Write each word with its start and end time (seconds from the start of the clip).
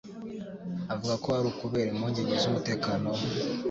Avuga 0.93 1.15
ko 1.23 1.27
ar'ukubera 1.37 1.89
impungenge 1.91 2.35
z'umutekano 2.41 3.07
we 3.17 3.23